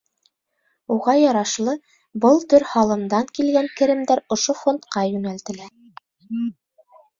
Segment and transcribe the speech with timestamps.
[0.95, 1.75] Уға ярашлы,
[2.23, 5.71] был төр һалымдан килгән керемдәр ошо Фондҡа йүнәлтелә.